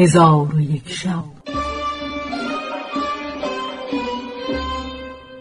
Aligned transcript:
هزار 0.00 0.54
و 0.54 0.60
یک 0.60 0.88
شب. 0.88 1.24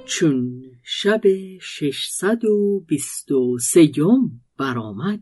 چون 0.05 0.65
شب 0.83 1.21
ششصد 1.62 2.46
و 2.46 2.79
بیست 2.88 3.31
و 3.31 3.57
سیم 3.57 4.41
برآمد 4.59 5.20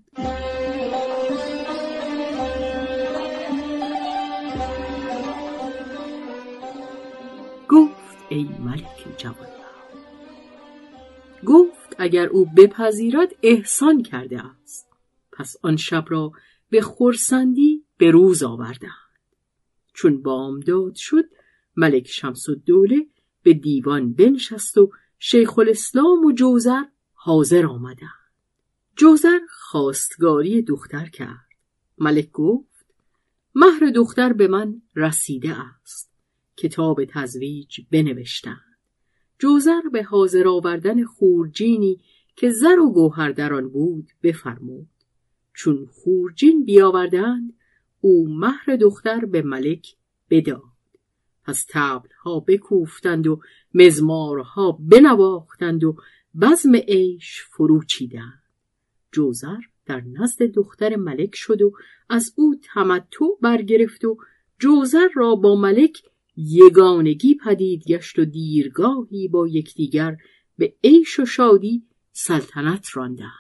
گفت 7.70 8.18
ای 8.30 8.44
ملک 8.44 9.18
جوان 9.18 9.48
گفت 11.46 11.96
اگر 11.98 12.26
او 12.26 12.46
بپذیرد 12.58 13.30
احسان 13.44 14.04
کرده 14.04 14.42
است. 14.46 14.88
پس 15.32 15.56
آن 15.64 15.76
شب 15.76 16.06
را 16.08 16.32
به 16.70 16.82
خورسندی 16.82 17.86
به 17.98 18.12
روز 18.12 18.44
آوردند 18.44 19.05
چون 19.96 20.22
بامداد 20.22 20.96
شد 20.96 21.26
ملک 21.76 22.08
شمس 22.08 22.50
الدوله 22.50 23.08
به 23.44 23.54
دیوان 23.54 24.14
بنشست 24.14 24.78
و 24.78 24.92
شیخ 25.20 25.60
الاسلام 25.60 26.26
و 26.26 26.32
جوزر 26.32 26.84
حاضر 27.14 27.66
آمدند. 27.66 28.10
جوزر 28.96 29.40
خواستگاری 29.50 30.62
دختر 30.62 31.06
کرد. 31.06 31.50
ملک 31.98 32.32
گفت 32.32 32.86
مهر 33.56 33.92
دختر 33.96 34.34
به 34.34 34.48
من 34.48 34.82
رسیده 34.96 35.62
است. 35.62 36.12
کتاب 36.58 37.06
تزویج 37.06 37.80
بنوشتند. 37.92 38.78
جوزر 39.40 39.82
به 39.92 40.04
حاضر 40.04 40.48
آوردن 40.48 41.04
خورجینی 41.04 42.02
که 42.36 42.50
زر 42.50 42.80
و 42.80 42.92
گوهر 42.92 43.32
در 43.32 43.54
آن 43.54 43.70
بود 43.70 44.08
بفرمود. 44.24 44.88
چون 45.54 45.86
خورجین 45.86 46.66
بیاوردند 46.66 47.54
او 48.06 48.28
مهر 48.30 48.76
دختر 48.76 49.26
به 49.26 49.42
ملک 49.42 49.96
بداد. 50.30 50.62
پس 51.44 51.66
تبلها 51.70 52.40
بکوفتند 52.48 53.28
و 53.28 53.42
مزمارها 53.74 54.72
بنواختند 54.72 55.84
و 55.84 55.96
بزم 56.42 56.76
عیش 56.76 57.42
فرو 57.42 57.84
چیدند. 57.84 58.44
جوزر 59.12 59.58
در 59.86 60.02
نزد 60.02 60.44
دختر 60.44 60.96
ملک 60.96 61.36
شد 61.36 61.62
و 61.62 61.72
از 62.10 62.34
او 62.36 62.56
تمتع 62.74 63.26
برگرفت 63.42 64.06
و 64.06 64.18
جوزر 64.60 65.08
را 65.16 65.36
با 65.36 65.56
ملک 65.56 66.02
یگانگی 66.38 67.36
پدید 67.36 67.84
گشت 67.88 68.20
و 68.20 68.26
دیرگاهی 68.26 69.28
با 69.28 69.48
یکدیگر 69.48 70.18
به 70.58 70.74
عیش 70.84 71.20
و 71.20 71.26
شادی 71.26 71.84
سلطنت 72.12 72.88
راندند. 72.94 73.32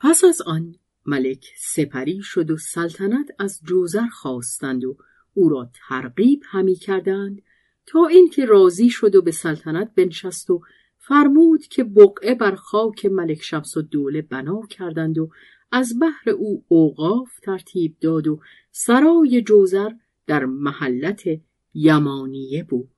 پس 0.00 0.24
از 0.24 0.42
آن 0.42 0.74
ملک 1.06 1.44
سپری 1.56 2.20
شد 2.22 2.50
و 2.50 2.56
سلطنت 2.56 3.28
از 3.38 3.60
جوزر 3.64 4.06
خواستند 4.06 4.84
و 4.84 4.96
او 5.34 5.48
را 5.48 5.70
ترغیب 5.88 6.42
همی 6.44 6.74
کردند 6.74 7.42
تا 7.86 8.06
اینکه 8.06 8.44
راضی 8.44 8.90
شد 8.90 9.14
و 9.14 9.22
به 9.22 9.30
سلطنت 9.30 9.92
بنشست 9.94 10.50
و 10.50 10.60
فرمود 10.98 11.66
که 11.66 11.84
بقعه 11.84 12.34
بر 12.34 12.54
خاک 12.54 13.06
ملک 13.06 13.42
شمس 13.42 13.78
دوله 13.78 14.22
بنا 14.22 14.60
کردند 14.70 15.18
و 15.18 15.30
از 15.72 15.98
بحر 16.00 16.30
او 16.30 16.64
اوقاف 16.68 17.40
ترتیب 17.40 17.96
داد 18.00 18.28
و 18.28 18.40
سرای 18.70 19.42
جوزر 19.42 19.90
در 20.26 20.44
محلت 20.44 21.22
یمانیه 21.74 22.64
بود. 22.64 22.90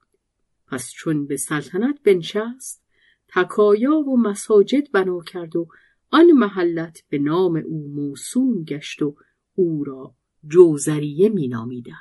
پس 0.67 0.91
چون 0.93 1.27
به 1.27 1.37
سلطنت 1.37 1.99
بنشست 2.05 2.85
تکایا 3.29 3.95
و 3.95 4.21
مساجد 4.21 4.93
بنا 4.93 5.21
کرد 5.21 5.57
و 5.57 5.69
آن 6.11 6.33
محلت 6.33 7.03
به 7.09 7.19
نام 7.19 7.57
او 7.57 7.89
موسوم 7.89 8.65
گشت 8.65 9.03
و 9.03 9.17
او 9.55 9.85
را 9.85 10.15
جوزریه 10.49 11.29
مینامیدند 11.29 11.99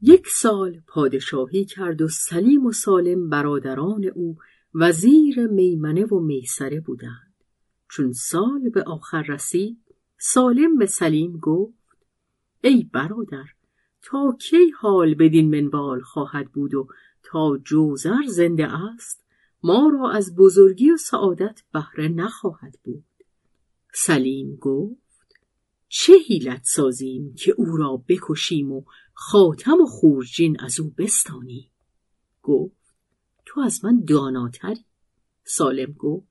یک 0.00 0.28
سال 0.28 0.80
پادشاهی 0.86 1.64
کرد 1.64 2.02
و 2.02 2.08
سلیم 2.08 2.66
و 2.66 2.72
سالم 2.72 3.28
برادران 3.28 4.04
او 4.04 4.36
وزیر 4.74 5.46
میمنه 5.46 6.04
و 6.04 6.20
میسره 6.20 6.80
بودند. 6.80 7.34
چون 7.90 8.12
سال 8.12 8.68
به 8.68 8.82
آخر 8.82 9.22
رسید 9.22 9.78
سالم 10.18 10.76
به 10.78 10.86
سلیم 10.86 11.38
گفت 11.38 12.06
ای 12.60 12.90
برادر 12.92 13.44
تا 14.02 14.36
کی 14.40 14.70
حال 14.70 15.14
بدین 15.14 15.50
منوال 15.50 16.00
خواهد 16.00 16.52
بود 16.52 16.74
و 16.74 16.86
تا 17.22 17.58
جوزر 17.64 18.22
زنده 18.26 18.66
است؟ 18.66 19.23
ما 19.64 19.90
را 19.92 20.10
از 20.10 20.36
بزرگی 20.36 20.90
و 20.90 20.96
سعادت 20.96 21.62
بهره 21.72 22.08
نخواهد 22.08 22.78
بود. 22.84 23.04
سلیم 23.94 24.56
گفت 24.56 25.36
چه 25.88 26.12
حیلت 26.28 26.64
سازیم 26.64 27.34
که 27.34 27.54
او 27.56 27.76
را 27.76 28.04
بکشیم 28.08 28.72
و 28.72 28.84
خاتم 29.14 29.80
و 29.80 29.86
خورجین 29.86 30.60
از 30.60 30.80
او 30.80 30.94
بستانیم؟ 30.98 31.70
گفت 32.42 32.94
تو 33.46 33.60
از 33.60 33.84
من 33.84 34.04
داناتری. 34.04 34.84
سالم 35.44 35.92
گفت 35.92 36.28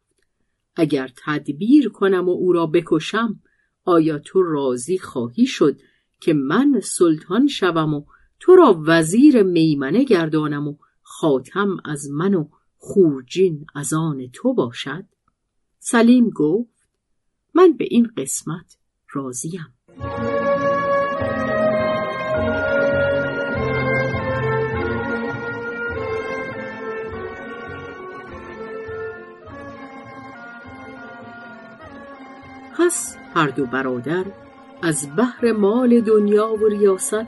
اگر 0.75 1.11
تدبیر 1.25 1.89
کنم 1.89 2.29
و 2.29 2.31
او 2.31 2.53
را 2.53 2.65
بکشم 2.65 3.39
آیا 3.85 4.19
تو 4.19 4.43
راضی 4.43 4.97
خواهی 4.97 5.45
شد 5.45 5.79
که 6.19 6.33
من 6.33 6.79
سلطان 6.83 7.47
شوم 7.47 7.93
و 7.93 8.05
تو 8.39 8.55
را 8.55 8.81
وزیر 8.85 9.43
میمنه 9.43 10.03
گردانم 10.03 10.67
و 10.67 10.77
خاتم 11.01 11.77
از 11.85 12.09
من 12.11 12.33
و 12.33 12.49
خورجین 12.85 13.65
از 13.75 13.93
آن 13.93 14.29
تو 14.33 14.53
باشد؟ 14.53 15.05
سلیم 15.79 16.29
گفت 16.29 16.87
من 17.53 17.73
به 17.73 17.85
این 17.89 18.11
قسمت 18.17 18.77
راضیم. 19.13 19.73
پس 32.77 33.17
هر 33.33 33.47
دو 33.47 33.65
برادر 33.65 34.25
از 34.81 35.07
بحر 35.17 35.51
مال 35.51 36.01
دنیا 36.01 36.53
و 36.53 36.67
ریاست 36.67 37.27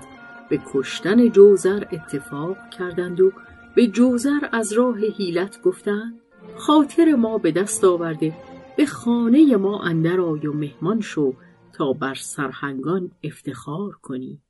به 0.50 0.62
کشتن 0.74 1.30
جوزر 1.30 1.84
اتفاق 1.92 2.70
کردند 2.70 3.22
و 3.22 3.32
به 3.76 3.88
جوزر 3.88 4.50
از 4.52 4.74
راه 4.74 4.98
حیلت 5.00 5.62
گفتند 5.62 6.22
خاطر 6.58 7.16
ما 7.16 7.38
به 7.38 7.52
دست 7.52 7.84
آورده 7.84 8.34
به 8.78 8.86
خانه 8.86 9.56
ما 9.56 9.84
اندر 9.84 10.22
آی 10.22 10.48
و 10.48 10.54
مهمان 10.54 11.02
شو 11.02 11.34
تا 11.74 11.94
بر 11.94 12.16
سرهنگان 12.16 13.12
افتخار 13.24 13.92
کنی. 14.02 14.42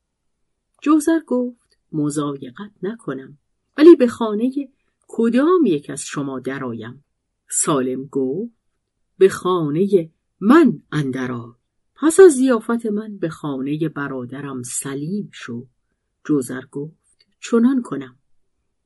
جوزر 0.81 1.19
گفت 1.27 1.77
مزایقت 1.91 2.71
نکنم 2.81 3.37
ولی 3.77 3.95
به 3.95 4.07
خانه 4.07 4.51
کدام 5.07 5.65
یک 5.65 5.89
از 5.89 6.01
شما 6.01 6.39
درآیم 6.39 7.03
سالم 7.49 8.05
گفت 8.05 8.51
به 9.17 9.29
خانه 9.29 10.09
من 10.39 10.81
اندر 10.91 11.31
پس 11.95 12.19
از 12.19 12.31
زیافت 12.31 12.85
من 12.85 13.17
به 13.17 13.29
خانه 13.29 13.89
برادرم 13.89 14.63
سلیم 14.63 15.29
شو. 15.33 15.65
جوزر 16.25 16.61
گفت 16.71 17.27
چنان 17.39 17.81
کنم. 17.81 18.19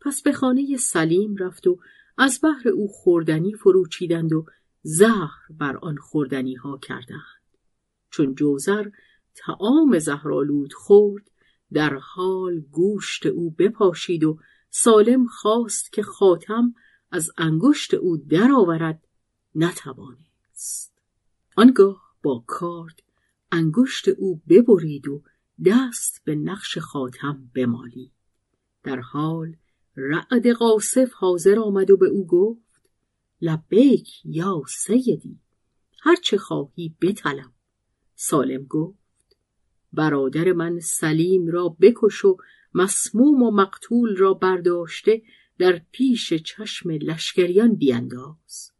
پس 0.01 0.21
به 0.21 0.31
خانه 0.31 0.77
سلیم 0.77 1.35
رفت 1.35 1.67
و 1.67 1.79
از 2.17 2.39
بحر 2.43 2.69
او 2.69 2.87
خوردنی 2.87 3.53
فرو 3.53 3.87
چیدند 3.87 4.33
و 4.33 4.45
زهر 4.81 5.39
بر 5.49 5.77
آن 5.77 5.95
خوردنی 5.95 6.55
ها 6.55 6.77
کردند. 6.77 7.39
چون 8.09 8.35
جوزر 8.35 8.89
تعام 9.35 9.99
زهرالود 9.99 10.73
خورد 10.73 11.31
در 11.73 11.95
حال 11.95 12.59
گوشت 12.59 13.25
او 13.25 13.51
بپاشید 13.51 14.23
و 14.23 14.39
سالم 14.69 15.27
خواست 15.27 15.93
که 15.93 16.03
خاتم 16.03 16.73
از 17.11 17.31
انگشت 17.37 17.93
او 17.93 18.17
درآورد 18.17 19.07
نتوانست. 19.55 21.01
آنگاه 21.55 22.15
با 22.23 22.43
کارد 22.47 23.03
انگشت 23.51 24.07
او 24.07 24.41
ببرید 24.49 25.07
و 25.07 25.23
دست 25.65 26.21
به 26.25 26.35
نقش 26.35 26.77
خاتم 26.77 27.51
بمالید. 27.55 28.11
در 28.83 28.99
حال 28.99 29.55
رعد 29.95 30.47
قاصف 30.47 31.13
حاضر 31.13 31.59
آمد 31.59 31.91
و 31.91 31.97
به 31.97 32.07
او 32.07 32.27
گفت 32.27 32.89
لبیک 33.41 34.09
یا 34.25 34.61
سیدی 34.67 35.39
هر 36.01 36.15
چه 36.15 36.37
خواهی 36.37 36.95
بطلب. 37.01 37.51
سالم 38.15 38.63
گفت 38.63 38.99
برادر 39.93 40.53
من 40.53 40.79
سلیم 40.79 41.47
را 41.47 41.75
بکش 41.81 42.25
و 42.25 42.37
مسموم 42.73 43.43
و 43.43 43.51
مقتول 43.51 44.15
را 44.15 44.33
برداشته 44.33 45.21
در 45.57 45.81
پیش 45.91 46.33
چشم 46.33 46.89
لشکریان 46.89 47.75
بینداز. 47.75 48.71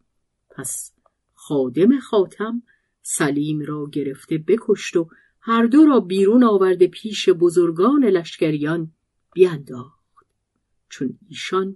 پس 0.49 0.93
خادم 1.33 1.99
خاتم 1.99 2.63
سلیم 3.01 3.59
را 3.65 3.89
گرفته 3.91 4.37
بکشت 4.37 4.95
و 4.95 5.09
هر 5.39 5.65
دو 5.65 5.85
را 5.85 5.99
بیرون 5.99 6.43
آورده 6.43 6.87
پیش 6.87 7.29
بزرگان 7.29 8.05
لشکریان 8.05 8.91
بینداخت 9.33 9.98
چون 10.89 11.19
ایشان 11.27 11.75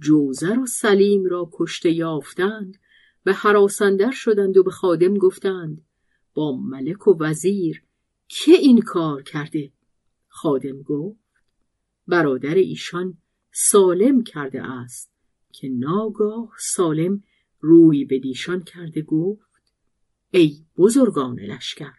جوزر 0.00 0.58
و 0.58 0.66
سلیم 0.66 1.24
را 1.24 1.50
کشته 1.52 1.90
یافتند 1.90 2.78
به 3.24 3.32
حراسندر 3.32 4.10
شدند 4.10 4.56
و 4.56 4.62
به 4.62 4.70
خادم 4.70 5.14
گفتند 5.14 5.84
با 6.34 6.56
ملک 6.56 7.08
و 7.08 7.16
وزیر 7.20 7.82
که 8.28 8.52
این 8.52 8.80
کار 8.80 9.22
کرده؟ 9.22 9.72
خادم 10.28 10.82
گفت 10.82 11.18
برادر 12.08 12.54
ایشان 12.54 13.18
سالم 13.52 14.22
کرده 14.22 14.62
است 14.62 15.12
که 15.52 15.68
ناگاه 15.68 16.52
سالم 16.58 17.22
روی 17.60 18.04
به 18.04 18.18
دیشان 18.18 18.62
کرده 18.62 19.02
گفت 19.02 19.46
ای 20.30 20.64
بزرگان 20.76 21.40
لشکر 21.40 21.94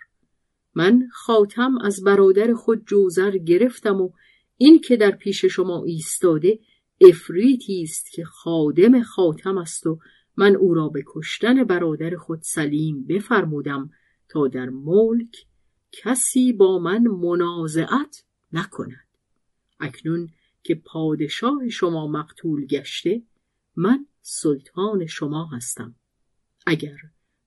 من 0.75 1.09
خاتم 1.13 1.77
از 1.77 2.03
برادر 2.03 2.53
خود 2.53 2.85
جوزر 2.85 3.31
گرفتم 3.37 4.01
و 4.01 4.09
این 4.57 4.79
که 4.79 4.97
در 4.97 5.11
پیش 5.11 5.45
شما 5.45 5.83
ایستاده 5.83 6.59
افریتی 7.01 7.83
است 7.83 8.11
که 8.11 8.23
خادم 8.25 9.01
خاتم 9.03 9.57
است 9.57 9.87
و 9.87 9.99
من 10.37 10.55
او 10.55 10.73
را 10.73 10.89
به 10.89 11.03
کشتن 11.07 11.63
برادر 11.63 12.15
خود 12.15 12.41
سلیم 12.41 13.05
بفرمودم 13.05 13.89
تا 14.29 14.47
در 14.47 14.69
ملک 14.69 15.45
کسی 15.91 16.53
با 16.53 16.79
من 16.79 17.01
منازعت 17.01 18.23
نکند. 18.53 19.07
اکنون 19.79 20.29
که 20.63 20.75
پادشاه 20.75 21.69
شما 21.69 22.07
مقتول 22.07 22.65
گشته 22.65 23.21
من 23.75 24.05
سلطان 24.21 25.05
شما 25.05 25.45
هستم. 25.45 25.95
اگر 26.65 26.97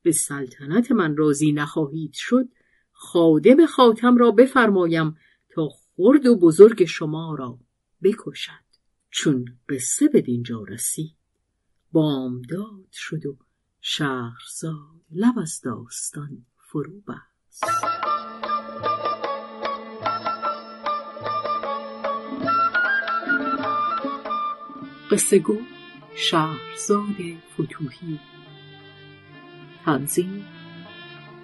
به 0.02 0.12
سلطنت 0.12 0.92
من 0.92 1.16
راضی 1.16 1.52
نخواهید 1.52 2.12
شد 2.14 2.48
خادم 2.92 3.66
خاتم 3.66 4.16
را 4.16 4.30
بفرمایم 4.30 5.16
تا 5.50 5.68
خرد 6.02 6.26
و 6.26 6.36
بزرگ 6.36 6.84
شما 6.84 7.34
را 7.38 7.58
بکشد. 8.02 8.64
چون 9.10 9.44
قصه 9.68 10.08
به 10.08 10.20
دینجا 10.20 10.64
رسید 10.68 11.16
بامداد 11.92 12.92
شد 12.92 13.26
و 13.26 13.36
شهرزاد 13.80 15.00
لب 15.10 15.38
از 15.38 15.60
داستان 15.64 16.46
فرو 16.56 17.00
بست. 17.00 17.64
قصه 25.10 25.38
گو 25.38 25.58
شهرزاد 26.16 27.16
فتوهی 27.52 28.20
تنظیم 29.84 30.44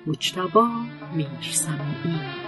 مجتبا 0.06 0.68
میرسمی 1.14 2.45